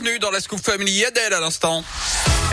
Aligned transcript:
bienvenue 0.00 0.18
dans 0.18 0.30
la 0.30 0.40
Scoop 0.40 0.60
Family 0.60 1.04
Adèle 1.04 1.34
à 1.34 1.40
l'instant. 1.40 1.84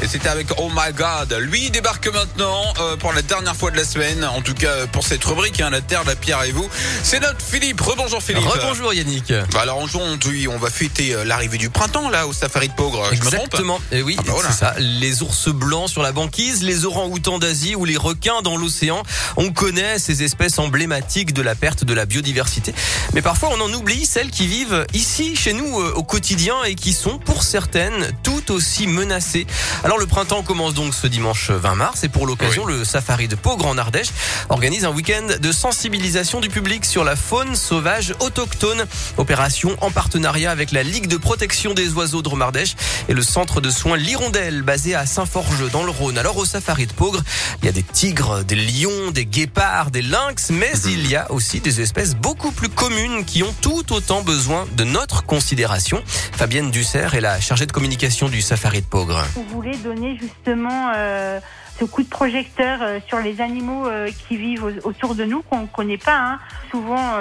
Et 0.03 0.07
c'était 0.07 0.29
avec 0.29 0.47
Oh 0.59 0.69
My 0.69 0.93
God. 0.93 1.33
Lui 1.39 1.71
débarque 1.71 2.07
maintenant 2.13 2.61
euh, 2.79 2.95
pour 2.97 3.13
la 3.13 3.23
dernière 3.23 3.55
fois 3.55 3.71
de 3.71 3.77
la 3.77 3.83
semaine, 3.83 4.23
en 4.23 4.41
tout 4.41 4.53
cas 4.53 4.85
pour 4.91 5.03
cette 5.03 5.23
rubrique, 5.25 5.59
hein, 5.59 5.71
la 5.71 5.81
Terre, 5.81 6.03
la 6.05 6.15
Pierre 6.15 6.43
et 6.43 6.51
vous. 6.51 6.69
C'est 7.03 7.19
notre 7.19 7.41
Philippe. 7.41 7.81
Rebonjour 7.81 8.21
Philippe. 8.21 8.45
Rebonjour 8.45 8.93
Yannick. 8.93 9.33
Bah 9.51 9.61
alors 9.61 9.79
aujourd'hui, 9.79 10.47
on 10.47 10.57
va 10.59 10.69
fêter 10.69 11.15
euh, 11.15 11.23
l'arrivée 11.25 11.57
du 11.57 11.71
printemps 11.71 12.09
là 12.09 12.27
au 12.27 12.33
safari 12.33 12.67
de 12.69 12.73
Pogre. 12.73 13.05
Je 13.11 13.15
me 13.15 13.17
trompe 13.21 13.33
Exactement. 13.33 13.81
Et 13.91 14.03
oui, 14.03 14.15
Ah 14.19 14.23
bah 14.25 14.33
voilà. 14.35 14.49
c'est 14.51 14.59
ça. 14.59 14.75
Les 14.77 15.23
ours 15.23 15.49
blancs 15.49 15.89
sur 15.89 16.03
la 16.03 16.11
banquise, 16.11 16.61
les 16.63 16.85
orangs-outans 16.85 17.39
d'Asie 17.39 17.75
ou 17.75 17.83
les 17.85 17.97
requins 17.97 18.41
dans 18.43 18.55
l'océan. 18.55 19.01
On 19.35 19.51
connaît 19.51 19.97
ces 19.97 20.21
espèces 20.21 20.59
emblématiques 20.59 21.33
de 21.33 21.41
la 21.41 21.55
perte 21.55 21.85
de 21.85 21.93
la 21.95 22.05
biodiversité. 22.05 22.73
Mais 23.13 23.23
parfois, 23.23 23.49
on 23.57 23.61
en 23.61 23.73
oublie 23.73 24.05
celles 24.05 24.29
qui 24.29 24.45
vivent 24.45 24.85
ici, 24.93 25.35
chez 25.35 25.53
nous, 25.53 25.79
euh, 25.81 25.93
au 25.95 26.03
quotidien 26.03 26.55
et 26.65 26.75
qui 26.75 26.93
sont, 26.93 27.17
pour 27.17 27.41
certaines, 27.41 28.11
tout 28.21 28.36
aussi 28.49 28.87
menacées. 28.87 29.47
Alors, 29.83 29.97
le 29.97 30.05
printemps 30.05 30.43
commence 30.43 30.73
donc 30.73 30.93
ce 30.93 31.07
dimanche 31.07 31.51
20 31.51 31.75
mars 31.75 32.03
et 32.03 32.09
pour 32.09 32.27
l'occasion, 32.27 32.65
le 32.65 32.83
safari 32.83 33.27
de 33.27 33.35
Pogre 33.35 33.67
en 33.67 33.77
Ardèche 33.77 34.09
organise 34.49 34.85
un 34.85 34.91
week-end 34.91 35.27
de 35.39 35.51
sensibilisation 35.51 36.39
du 36.39 36.49
public 36.49 36.85
sur 36.85 37.03
la 37.03 37.15
faune 37.15 37.55
sauvage 37.55 38.13
autochtone. 38.19 38.85
Opération 39.17 39.75
en 39.81 39.91
partenariat 39.91 40.51
avec 40.51 40.71
la 40.71 40.83
Ligue 40.83 41.07
de 41.07 41.17
protection 41.17 41.73
des 41.73 41.93
oiseaux 41.93 42.21
de 42.21 42.29
Romardèche 42.29 42.75
et 43.09 43.13
le 43.13 43.21
centre 43.21 43.61
de 43.61 43.69
soins 43.69 43.97
L'Hirondelle 43.97 44.61
basé 44.61 44.95
à 44.95 45.05
Saint-Forge 45.05 45.69
dans 45.71 45.83
le 45.83 45.91
Rhône. 45.91 46.17
Alors 46.17 46.37
au 46.37 46.45
safari 46.45 46.87
de 46.87 46.93
Pogre, 46.93 47.21
il 47.61 47.65
y 47.65 47.69
a 47.69 47.71
des 47.71 47.83
tigres, 47.83 48.43
des 48.43 48.55
lions, 48.55 49.11
des 49.11 49.25
guépards, 49.25 49.91
des 49.91 50.01
lynx, 50.01 50.49
mais 50.49 50.71
il 50.85 51.07
y 51.07 51.15
a 51.15 51.31
aussi 51.31 51.59
des 51.59 51.81
espèces 51.81 52.15
beaucoup 52.15 52.51
plus 52.51 52.69
communes 52.69 53.25
qui 53.25 53.43
ont 53.43 53.53
tout 53.61 53.93
autant 53.93 54.21
besoin 54.21 54.65
de 54.75 54.83
notre 54.83 55.23
considération. 55.23 56.01
Fabienne 56.33 56.71
Dussert 56.71 57.15
est 57.15 57.21
la 57.21 57.39
chargée 57.39 57.65
de 57.65 57.71
communication 57.71 58.29
du 58.29 58.36
safari 58.41 58.81
de 58.81 58.85
Pogre. 58.85 59.23
On 59.37 59.41
voulait 59.53 59.77
donner 59.77 60.17
justement 60.19 60.91
euh, 60.95 61.39
ce 61.79 61.85
coup 61.85 62.03
de 62.03 62.07
projecteur 62.09 62.79
euh, 62.81 62.99
sur 63.07 63.19
les 63.19 63.39
animaux 63.41 63.87
euh, 63.87 64.09
qui 64.27 64.37
vivent 64.37 64.63
au- 64.63 64.87
autour 64.89 65.15
de 65.15 65.23
nous, 65.25 65.41
qu'on 65.43 65.61
ne 65.61 65.67
connaît 65.67 65.97
pas. 65.97 66.17
hein. 66.17 66.39
Souvent, 66.71 67.13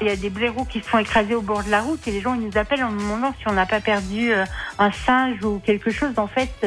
il 0.00 0.06
y 0.06 0.10
a 0.10 0.16
des 0.16 0.30
blaireaux 0.30 0.64
qui 0.64 0.80
se 0.80 0.84
font 0.86 0.98
écraser 0.98 1.34
au 1.34 1.40
bord 1.42 1.62
de 1.62 1.70
la 1.70 1.80
route 1.82 2.06
et 2.08 2.10
les 2.10 2.20
gens 2.20 2.34
ils 2.34 2.40
nous 2.46 2.58
appellent 2.58 2.82
en 2.82 2.90
nous 2.90 3.00
demandant 3.00 3.32
si 3.38 3.46
on 3.48 3.52
n'a 3.52 3.66
pas 3.66 3.80
perdu 3.80 4.32
un 4.78 4.90
singe 4.92 5.42
ou 5.44 5.60
quelque 5.64 5.90
chose, 5.92 6.14
en 6.16 6.26
fait, 6.26 6.66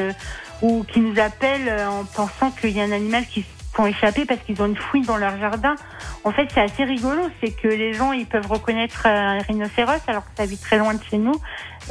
ou 0.61 0.86
qui 0.86 1.02
nous 1.02 1.19
appellent 1.19 1.69
en 1.88 2.06
pensant 2.06 2.52
qu'il 2.52 2.69
y 2.72 2.80
a 2.80 2.83
un 2.86 2.91
animal 2.94 3.25
qui 3.28 3.41
se 3.41 3.55
font 3.76 3.86
échapper 3.86 4.26
parce 4.26 4.40
qu'ils 4.42 4.62
ont 4.62 4.68
une 4.68 4.78
fouille 4.78 5.06
dans 5.06 5.18
leur 5.18 5.38
jardin. 5.38 5.76
En 6.23 6.31
fait, 6.31 6.48
c'est 6.54 6.62
assez 6.62 6.84
rigolo, 6.84 7.22
c'est 7.42 7.52
que 7.52 7.68
les 7.68 7.94
gens 7.94 8.12
ils 8.14 8.26
peuvent 8.26 8.48
reconnaître 8.48 9.06
un 9.06 9.40
rhinocéros 9.40 10.02
alors 10.08 10.23
que 10.23 10.31
ça 10.38 10.45
vit 10.45 10.58
très 10.58 10.78
loin 10.78 10.94
de 10.94 11.04
chez 11.04 11.18
nous 11.18 11.36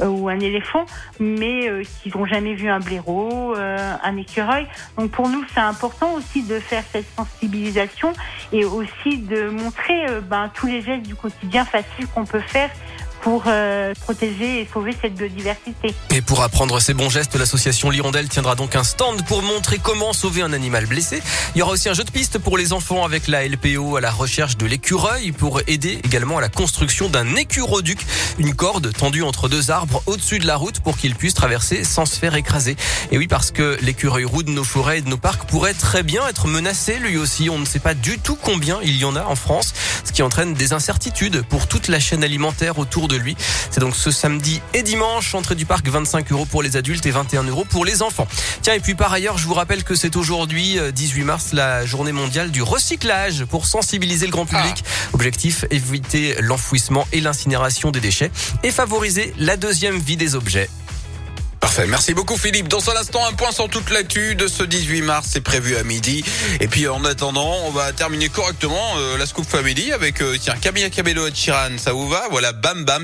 euh, 0.01 0.07
ou 0.07 0.27
un 0.27 0.39
éléphant, 0.39 0.85
mais 1.19 1.69
euh, 1.69 1.83
qu'ils 2.01 2.15
n'ont 2.17 2.25
jamais 2.25 2.53
vu 2.53 2.69
un 2.69 2.79
blaireau, 2.79 3.55
euh, 3.55 3.95
un 4.03 4.17
écureuil. 4.17 4.67
Donc 4.97 5.11
pour 5.11 5.29
nous, 5.29 5.43
c'est 5.53 5.61
important 5.61 6.13
aussi 6.13 6.43
de 6.43 6.59
faire 6.59 6.83
cette 6.91 7.07
sensibilisation 7.15 8.13
et 8.51 8.65
aussi 8.65 9.19
de 9.19 9.49
montrer 9.49 10.09
euh, 10.09 10.21
ben, 10.21 10.51
tous 10.53 10.67
les 10.67 10.81
gestes 10.81 11.03
du 11.03 11.15
quotidien 11.15 11.65
faciles 11.65 12.07
qu'on 12.13 12.25
peut 12.25 12.39
faire 12.39 12.69
pour 13.25 13.45
euh, 13.47 13.95
protéger 14.01 14.61
et 14.61 14.69
sauver 14.71 14.95
cette 15.01 15.15
biodiversité. 15.15 15.95
Et 16.11 16.21
pour 16.21 16.43
apprendre 16.43 16.79
ces 16.79 16.93
bons 16.93 17.09
gestes, 17.09 17.35
l'association 17.35 17.89
L'Hirondelle 17.89 18.29
tiendra 18.29 18.53
donc 18.53 18.75
un 18.75 18.83
stand 18.83 19.25
pour 19.25 19.41
montrer 19.41 19.79
comment 19.79 20.13
sauver 20.13 20.43
un 20.43 20.53
animal 20.53 20.85
blessé. 20.85 21.23
Il 21.55 21.57
y 21.57 21.61
aura 21.63 21.71
aussi 21.71 21.89
un 21.89 21.95
jeu 21.95 22.03
de 22.03 22.11
piste 22.11 22.37
pour 22.37 22.55
les 22.55 22.71
enfants 22.71 23.03
avec 23.03 23.27
la 23.27 23.43
LPO 23.47 23.95
à 23.95 24.01
la 24.01 24.11
recherche 24.11 24.57
de 24.57 24.67
l'écureuil 24.67 25.31
pour 25.31 25.61
aider 25.65 25.99
également 26.03 26.37
à 26.37 26.41
la 26.41 26.49
construction 26.49 27.09
d'un 27.09 27.35
écuroduc, 27.35 27.97
une 28.37 28.53
corde 28.53 28.93
tendue 28.93 29.23
entre 29.23 29.49
deux 29.49 29.71
arbres 29.71 30.03
au-dessus 30.05 30.37
de 30.37 30.45
la 30.45 30.55
route 30.55 30.79
pour 30.81 30.95
qu'ils 30.95 31.15
puissent 31.15 31.33
traverser 31.33 31.83
sans 31.83 32.05
se 32.05 32.19
faire 32.19 32.35
écraser. 32.35 32.75
Et 33.09 33.17
oui, 33.17 33.25
parce 33.25 33.49
que 33.49 33.79
l'écureuil 33.81 34.25
roux 34.25 34.43
de 34.43 34.51
nos 34.51 34.63
forêts 34.63 34.99
et 34.99 35.01
de 35.01 35.09
nos 35.09 35.17
parcs 35.17 35.49
pourrait 35.49 35.73
très 35.73 36.03
bien 36.03 36.27
être 36.27 36.45
menacé 36.47 36.99
lui 36.99 37.17
aussi. 37.17 37.49
On 37.49 37.57
ne 37.57 37.65
sait 37.65 37.79
pas 37.79 37.95
du 37.95 38.19
tout 38.19 38.37
combien 38.39 38.77
il 38.83 38.95
y 38.97 39.03
en 39.03 39.15
a 39.15 39.23
en 39.23 39.35
France, 39.35 39.73
ce 40.03 40.11
qui 40.11 40.21
entraîne 40.21 40.53
des 40.53 40.73
incertitudes 40.73 41.41
pour 41.41 41.65
toute 41.65 41.87
la 41.87 41.99
chaîne 41.99 42.23
alimentaire 42.23 42.77
autour 42.77 43.07
de 43.07 43.14
lui. 43.17 43.35
C'est 43.71 43.79
donc 43.79 43.95
ce 43.95 44.11
samedi 44.11 44.61
et 44.73 44.83
dimanche, 44.83 45.33
entrée 45.35 45.55
du 45.55 45.65
parc 45.65 45.87
25 45.87 46.31
euros 46.31 46.45
pour 46.45 46.63
les 46.63 46.77
adultes 46.77 47.05
et 47.05 47.11
21 47.11 47.43
euros 47.43 47.65
pour 47.69 47.85
les 47.85 48.01
enfants. 48.01 48.27
Tiens, 48.61 48.73
et 48.73 48.79
puis 48.79 48.95
par 48.95 49.11
ailleurs, 49.13 49.37
je 49.37 49.45
vous 49.47 49.53
rappelle 49.53 49.83
que 49.83 49.95
c'est 49.95 50.15
aujourd'hui, 50.15 50.79
euh, 50.79 50.91
18 50.91 51.23
mars, 51.23 51.53
la 51.53 51.85
journée 51.85 52.11
mondiale 52.11 52.51
du 52.51 52.61
recyclage 52.61 53.45
pour 53.45 53.65
sensibiliser 53.65 54.25
le 54.25 54.31
grand 54.31 54.45
public. 54.45 54.83
Objectif, 55.13 55.65
éviter 55.71 56.35
l'enfouissement 56.41 57.07
et 57.11 57.21
l'incinération 57.21 57.91
des 57.91 57.99
déchets 57.99 58.31
et 58.63 58.71
favoriser 58.71 59.33
la 59.37 59.57
deuxième 59.57 59.99
vie 59.99 60.17
des 60.17 60.35
objets. 60.35 60.69
Parfait. 61.65 61.87
Merci 61.87 62.13
beaucoup 62.13 62.37
Philippe. 62.37 62.67
Dans 62.67 62.91
un 62.91 62.95
instant, 62.95 63.25
un 63.25 63.33
point 63.33 63.51
sur 63.51 63.67
toute 63.67 63.89
l'actu 63.89 64.35
de 64.35 64.47
ce 64.47 64.61
18 64.61 65.01
mars. 65.01 65.29
C'est 65.31 65.41
prévu 65.41 65.75
à 65.77 65.83
midi. 65.83 66.23
Et 66.59 66.67
puis 66.67 66.87
en 66.87 67.03
attendant, 67.03 67.55
on 67.65 67.71
va 67.71 67.91
terminer 67.91 68.29
correctement 68.29 68.93
euh, 68.99 69.17
la 69.17 69.25
Scoop 69.25 69.47
Family 69.49 69.91
avec 69.91 70.21
euh, 70.21 70.37
tiens 70.39 70.53
Camilla 70.61 70.91
Cabello 70.91 71.25
et 71.25 71.31
Chiran. 71.31 71.75
Ça 71.77 71.91
vous 71.91 72.07
va? 72.07 72.27
Voilà, 72.29 72.51
bam 72.51 72.85
bam. 72.85 73.03